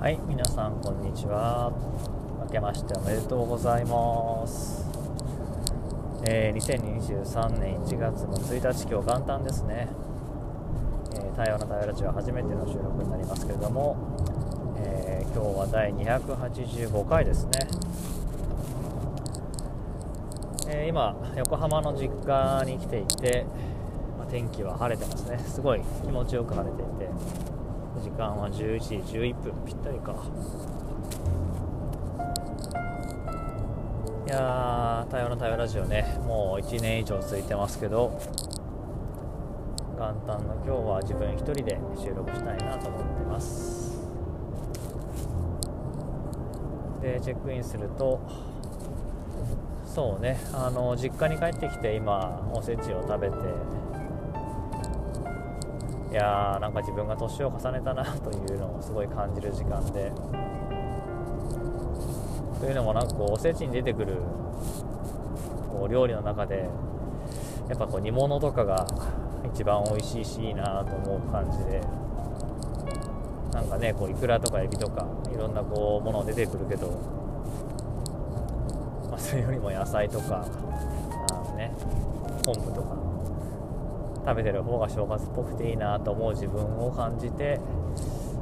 [0.00, 1.70] はい皆さんこんにちは。
[2.44, 4.88] 明けましておめでとうございます。
[6.24, 9.88] えー、2023年1月の1日今日元旦ですね、
[11.12, 13.94] えー、台湾の台湾ラジオ初めての収録になりますけれども、
[14.78, 17.50] えー、今日は第285回ですね、
[20.66, 23.44] えー、今横浜の実家に来ていて、
[24.16, 25.38] まあ、天気は晴れてますね。
[25.40, 27.59] すごい気持ちよく晴れていて。
[27.98, 29.52] 時間は11時11分。
[29.66, 30.14] ぴったりか。
[34.26, 38.12] いやー、台湾の台湾ラジオね、もう1年以上続いてますけど、
[39.98, 43.98] 元旦の今日は自分1人で収録したいなと思ってます。
[47.02, 48.20] で、チェックインすると、
[49.84, 53.36] そうね、あの実家に帰ってきて今、おせちを食べて、
[56.10, 60.12] いやー、なんか自分が年を重ねたなというのをすごい感じる時間で。
[62.60, 64.16] というのもなんかこうおせちに出てくる
[65.72, 66.68] こう料理の中で
[67.68, 68.86] やっぱこう煮物とかが
[69.54, 71.80] 一番美味しいしいいなと思う感じで
[73.54, 76.88] なんかねこうイクラとかエビとかいろんなこうもの出てくるけど、
[79.10, 80.44] まあ、それよりも野菜とか
[81.30, 81.72] あのね
[82.44, 82.99] 昆布とか
[84.24, 87.60] 食べてる方が正月っぽくていいなと思う自分を感じて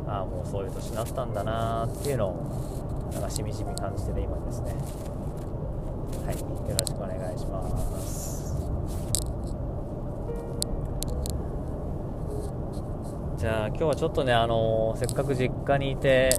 [0.06, 4.74] ああもうそういう年になったんだなっていうのをなんかしみじみ感じてる今ですね。
[6.24, 8.56] はいよろしくお願いします。
[13.38, 16.30] じゃあ今日はちょっとねあのせっかく実家にいて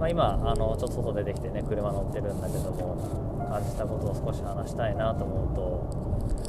[0.00, 6.39] まあ、今あのちょっと外出てきてね車乗ってるんだけども感じたことを少し話したいなと思うと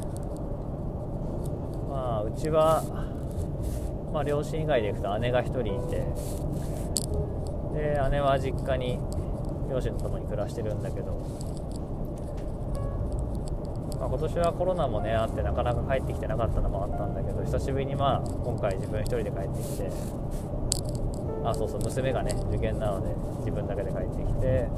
[2.02, 2.82] まあうちは、
[4.12, 6.02] まあ、両親以外でいくと姉が1人いて
[7.78, 8.98] で姉は実家に
[9.70, 11.12] 両親と共に暮らしてるんだけど、
[14.00, 19.88] まあ、今年はコロナもねあってなかなか帰ってきてなかったのもあったんだけど久しぶりにまあ今回自分一人で帰ってきて
[21.44, 23.14] あそうそう娘がね受験なので
[23.46, 24.68] 自分だけで帰ってきて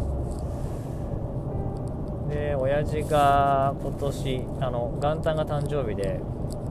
[2.29, 6.21] で親父が今年あの元旦が誕生日で、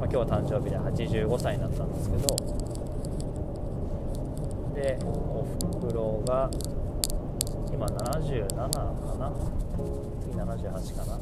[0.04, 2.36] まあ、今日は誕生日で85歳になったんですけど
[4.76, 6.52] でおふくろが
[7.72, 8.68] 今77か
[9.18, 9.32] な？
[10.20, 11.18] 次78かな？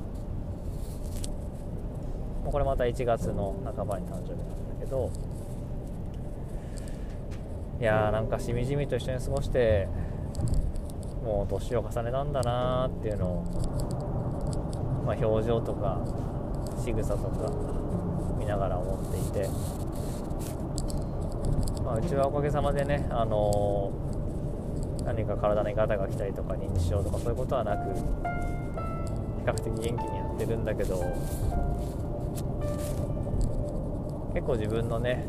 [2.52, 4.44] これまた1月の半ばに誕生日なんだ
[4.80, 5.12] けど
[7.80, 9.88] いやーなんかしみじみと一緒に過ごして
[11.24, 13.44] もう年を重ねたんだなーっていうのを、
[15.06, 16.03] まあ、表情とか
[16.84, 17.70] 仕草とか
[18.41, 19.47] 見ながら思っていて、
[21.84, 24.12] まあ、うちはおかげさまでね、あのー
[25.03, 28.01] 何か体にガタが来たりとか認知症とかそういうことはなく比
[29.44, 30.96] 較的元気にやってるんだけど
[34.34, 35.25] 結構自分のね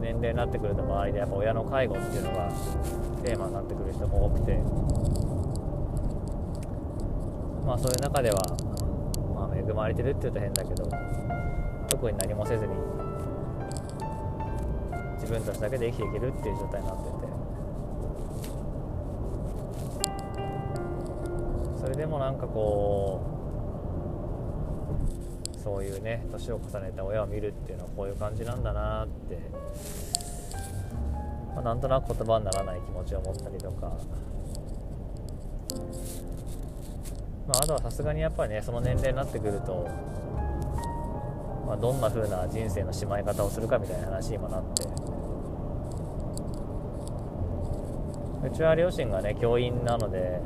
[0.00, 2.52] 年齢になってくると周りでやっぱ親の介護っていうのが
[3.24, 4.58] テーマになってくる人も多くて。
[7.66, 8.38] まあそういう中では、
[9.34, 10.88] まあ、恵まれてるって言うと変だけど
[11.88, 12.74] 特に何もせずに
[15.14, 17.28] 自分たちだけで生きていけるっていう状態になってて。
[21.80, 23.22] それでもなんかこ
[25.56, 29.38] うそういうね年を重ねた親を見るっていうのはこういう感じなんだなって、
[31.54, 33.92] まあ、なんとなく言葉にならない気持ちを持ったりとか、
[37.46, 39.88] まあ、あとはさすがにやっぱりねその年齢になってくると、
[41.68, 44.84] まあ、どんな風な人生のしまい方をするかみたいな話にもなって。
[48.46, 50.40] うちは両親がね教員なので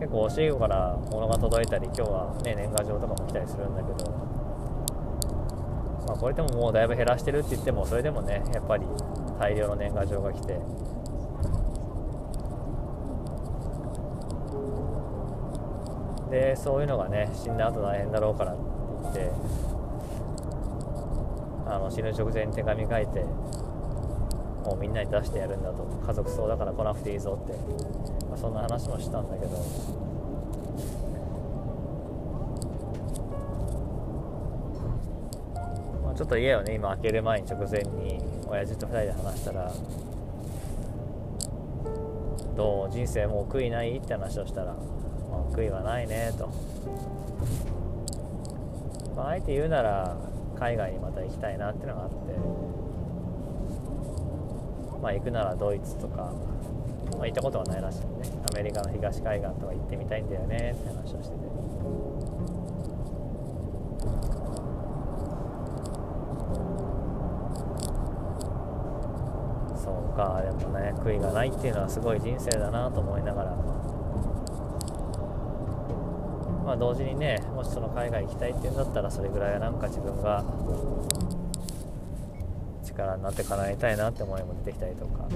[0.00, 4.10] 結構教え子から物が届いたり今日はね年賀状とかも来たりするんだけど
[6.06, 8.84] まあこれでももうだいぶ減らしてるって言ってもそれでもねやっぱり
[9.38, 10.60] 大量の年賀状が来て。
[16.30, 18.56] でそういうのがね死んだ後大変だろうからっ
[19.12, 19.69] て言って
[21.70, 23.20] あの死ぬ直前に手紙書いて
[24.64, 25.84] もうみんなに出してやるんだと。
[26.06, 27.52] 家族そうだから来なくていいぞって、
[28.28, 29.56] まあ、そんな話もしたんだけど。
[36.04, 39.72] まあ、ちょっと家をね今開ける前に直前に親父と2人で話したら
[42.56, 42.90] どう？
[42.90, 43.96] 人生もう悔いない？
[43.96, 44.78] って話をしたら、ま
[45.50, 46.50] あ、悔いはないねと、
[49.16, 50.16] まあ、あえて言うなら
[50.60, 52.16] 海外にまた行きたいなっていうのがあって。
[55.00, 56.30] まあ、行くならドイツとか。
[57.16, 58.06] まあ、行ったことはないらしいね。
[58.52, 61.50] アメリカの東海岸とか行ってみたいんだよねって話をしてて。
[69.76, 73.79] そうかでもね悔いがないっていうのはすごい人生だなと思いながら。
[76.70, 80.44] まあ同時にねもしその海外行きたいっていうんだったらそれぐらいはなんか自分が
[82.84, 85.28] 力になって叶えたいなって思いも出てきたりとか。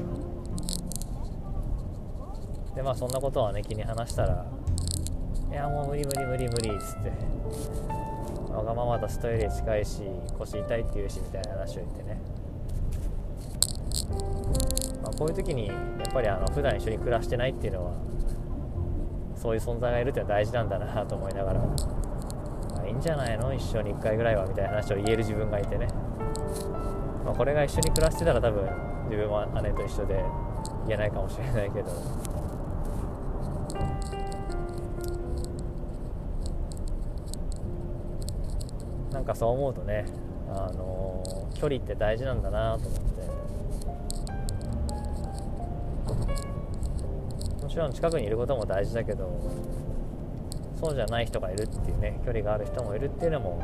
[2.76, 4.46] でまあそんなことはね気に話したら
[5.50, 7.12] 「いやもう無理無理無理無理」っつって
[8.52, 10.02] わがままだしトイレ近いし
[10.38, 12.20] 腰痛いって言うしみたいな話を言ってね、
[15.02, 15.74] まあ、こういう時にや
[16.08, 17.92] っぱりあの普段一緒に暮らしてないっていうのは
[19.44, 21.76] そういう存在がいるって大事なんだなと思いながら、ま
[22.82, 23.52] あ、いいんじゃないの？
[23.52, 25.86] 一生に1回ぐらいはみたいな話を言える自分がいてね、
[27.26, 28.64] まあ、これが一緒に暮らしてたら多分
[29.10, 30.24] 自分は姉と一緒で
[30.86, 31.92] 言えないかもしれないけど。
[39.12, 40.06] なんかそう思うとね、
[40.48, 43.33] あのー、距離って大事なんだなと思って。
[47.74, 49.28] ちろん近くにいることも大事だけど
[50.80, 53.60] そうじゃない人がいるっていうね距離がある人もいるっていうのも、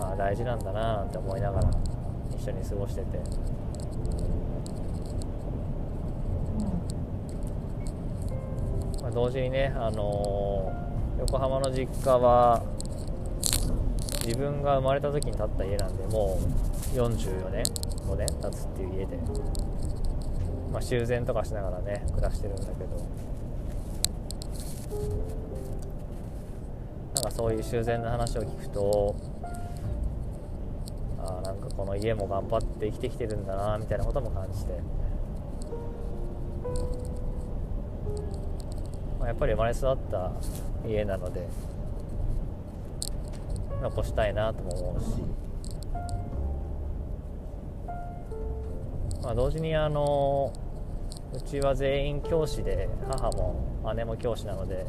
[0.00, 1.70] まあ、大事なんだなって思いながら
[2.36, 3.20] 一緒に過ごしてて。
[9.02, 12.62] まあ、同時にね、あのー、横浜の実家は
[14.26, 16.38] 自分が生まれた時に建った家なんでも
[16.92, 19.16] う44年5年経つっていう家で、
[20.72, 23.30] まあ、修繕とかしながらね暮らしてるんだけど。
[27.14, 29.14] なんかそういう修繕の話を聞くと
[31.18, 34.72] あなんかこの家も頑張って生きてきてるんだなみたいなことも感じて、
[39.18, 40.32] まあ、やっぱり生まれ育った
[40.88, 41.46] 家なので
[43.82, 45.06] 残したいなとも思うし、
[49.22, 50.52] まあ、同時にあの
[51.32, 54.86] うちは全員教師で母も姉も教師なので、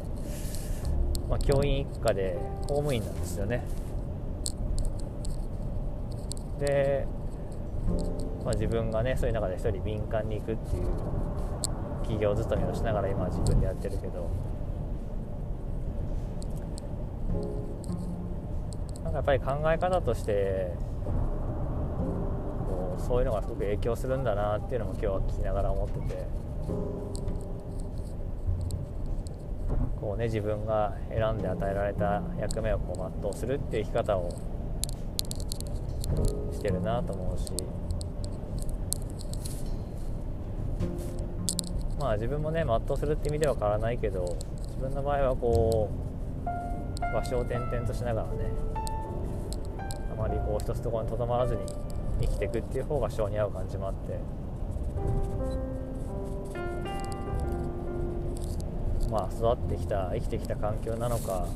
[1.29, 3.63] まあ、教員一家で公務員なんですよね。
[6.59, 7.05] で、
[8.45, 10.85] まあ、自分がねそういう中で一人敏感に行くっていう
[12.01, 14.29] 企業勤めをしながら今は自分でやってるけど
[19.03, 20.73] なんかやっぱり考え方として
[23.01, 26.51] そういうのがすごく影響するんだなっていうのも今日は聞きながら思ってて。
[30.01, 34.29] こうね自分が選んで与えられた役目をこう全うするっていう生き方を
[36.51, 37.53] してるなと思うし。
[41.99, 44.35] まあ自分もね全うするって意味では変わらないけど
[44.69, 45.91] 自分の場合はこ
[46.41, 48.45] う場所を転々としながらね
[50.11, 51.61] あまりこう一つところにとどまらずに
[52.21, 54.19] 生きていくっていう方が性に合う感じもあって
[59.09, 61.47] まあ育ってきた生きてきた環境なのか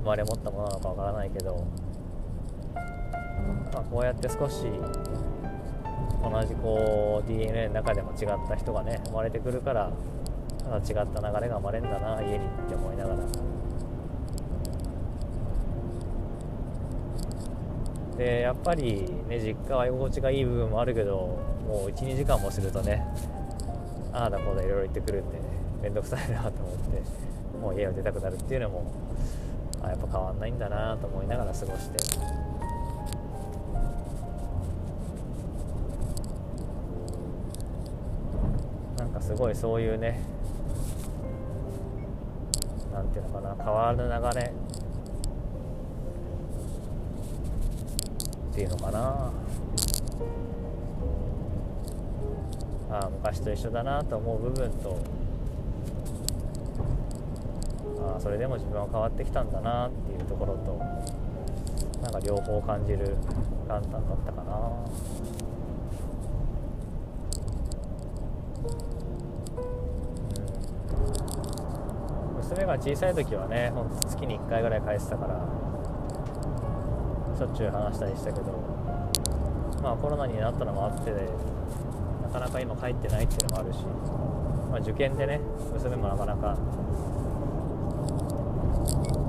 [0.04, 1.64] まれ持ったものなのかわからないけど、
[2.74, 4.64] まあ、こうやって少し
[6.22, 9.90] 同じこう DNA の中でも違った人がね生まれてくるから
[10.68, 13.53] また違った流れが生まれるんだな家にって思いながら。
[18.16, 21.16] でやっぱりね実家は居心地がいい部分もあるけど
[21.66, 23.04] もう12時間もするとね
[24.12, 25.38] ああだこうだいろいろ言ってくるんで
[25.82, 27.02] 面倒くさいなと思って
[27.60, 28.92] もう家を出たくなるっていうのも
[29.82, 32.44] あやっぱ変わんないんだなと思いながら過ごして。
[38.98, 40.20] なんかすごいそういうね
[42.92, 44.52] なんていうのかな変わる流れ
[48.54, 49.32] っていうのかな。
[52.88, 54.96] あ昔と一緒だなと思う部分と。
[58.16, 60.78] あそれでも自分は変わってきたんだなっていうところと。
[62.00, 63.16] なんか両方感じる
[63.66, 64.54] 元旦だったかな。
[72.28, 72.36] うん。
[72.36, 75.63] 娘が小さい時はねほんと月に1回ぐらい返してたから。
[77.36, 78.52] しょっちゅう話したりしたけど
[79.82, 81.10] まあコロナになったのもあって
[82.22, 83.78] なかなか今帰ってないっていうのもあるし、
[84.70, 85.40] まあ、受験でね
[85.72, 86.56] 娘もなかなか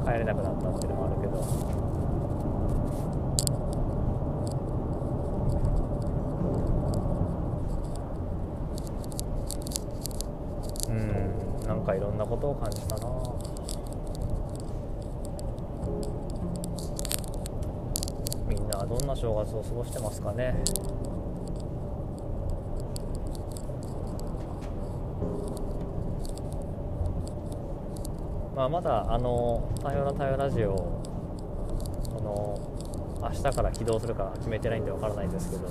[0.05, 1.75] 帰れなくなったっていうのもあるけど
[10.89, 13.05] うん何かいろんなことを感じたな
[18.47, 20.53] みんなはどんな正月を過ごしてますかね。
[28.55, 32.59] まあ、まだあの「多様な多様ラジオ」この
[33.23, 35.63] 明日から起動するか決めてないんでわからないんですけど、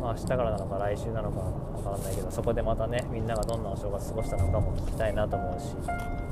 [0.00, 6.27] まあ、明日からなのか来週なのかわからないけどそこでまたねみんながどんなお正月過ごしたのかも聞きたいなと思うし。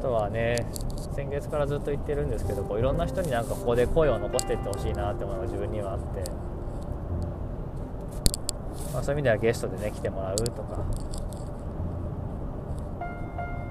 [0.00, 0.66] とはね
[1.14, 6.30] 先月からずっと言ってるんですけどこういろんな人になんかここで声を残していってほしいなって思うのが自分にはあって。
[8.92, 10.84] まあ、そういう意味ではゲストでね来てもらうとか。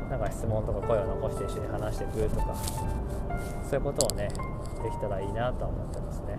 [0.10, 2.56] なんか質問とか声を残して一緒に話していくとか。
[3.70, 4.30] そういうことをね
[4.84, 6.38] できたらいいなとは思ってますね。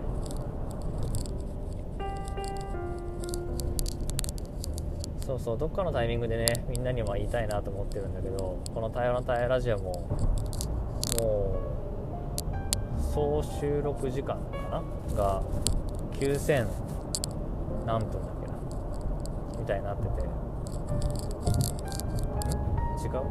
[5.31, 9.91] そうそうどっかのタイミングでねみんなにも言いたいなと思ってるんだけどこの「対話の対話ラジオも」
[11.21, 11.55] も
[12.99, 15.15] う総収録時間かな？
[15.15, 15.41] が
[16.19, 16.67] 9000
[17.85, 18.53] 何分だっけな？
[19.57, 20.09] みたいになってて。
[23.03, 23.21] 違うか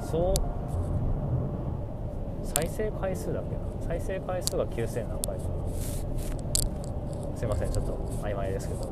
[0.00, 0.34] そう
[2.46, 3.60] 再生回数だっけな？
[3.86, 7.36] 再生回数が9000何回かな。
[7.36, 8.90] すいませんちょっと曖昧ですけど。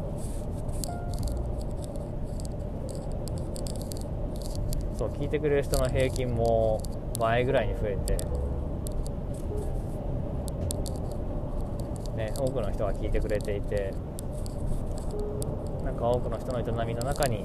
[4.97, 6.81] そう聞いてくれる人の平均も
[7.19, 8.17] 倍ぐらいに増えて。
[12.17, 13.93] ね多くの人が聞いてくれていて。
[15.85, 17.45] なんか多くの人の営みの中に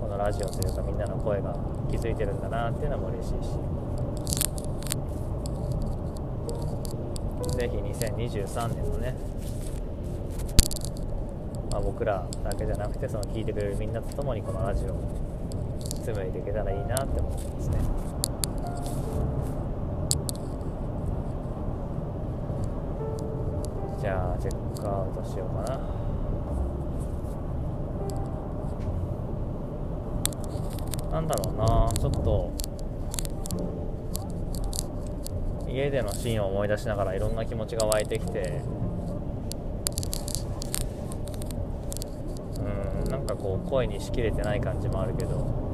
[0.00, 1.52] このラジオというかみんなの声が
[1.90, 3.58] 気づいてるんだなっていうのも嬉しいし。
[7.58, 9.16] ぜひ2023年のね、
[11.72, 15.27] まあ、僕らだけじゃなくてその聞いてくれるみんなと共にこのラジオを
[16.12, 17.78] 紡いでいけたらいいなって思ってますね。
[24.00, 25.80] じゃあチェックアウトしようかな。
[31.12, 32.52] なんだろうなちょっと
[35.68, 38.62] 家でのシーンを思い出しながらいろんな気持ちが湧いてきて
[42.58, 45.68] うんなんかこう声にしきれてない感じもあるけど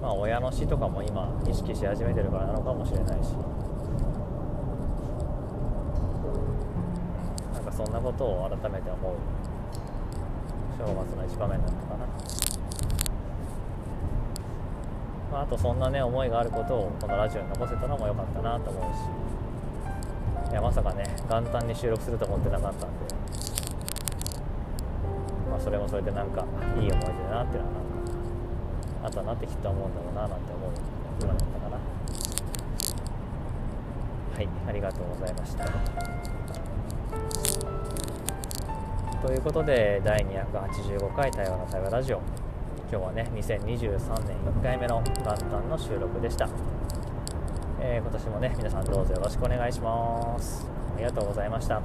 [0.00, 3.30] まあ親の死とかも今意識し始めてるからなのかもしれないし。
[7.72, 9.14] そんなことを改めて思う
[10.76, 12.06] 正月の一場面なのかな、
[15.32, 18.82] まあ、あとそんなね思いがあることをこのラジオに残せたのも良かったなと思う
[20.46, 20.50] し。
[20.50, 23.14] いやまさかね元旦に収録すると思ってなかったんで。
[25.50, 26.44] まあそれもそれでなんか
[26.76, 27.80] いい思い出だなっていうのはな。
[27.80, 27.89] んか
[29.02, 30.70] あとはなってきっと思うんだろうななんて思う
[31.20, 31.76] 今だったかな。
[34.34, 35.64] はいありがとうございました。
[39.26, 42.20] ということで第285回対話の対話ラジオ。
[42.90, 46.48] 今日はね2023年1回目の元旦の収録でした、
[47.80, 50.68] えー、今年もね皆さんどうぞよろしくお願いします。
[50.96, 51.80] ありがとうございました。